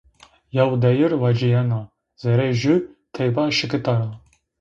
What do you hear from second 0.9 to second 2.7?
vaciyena, zerrey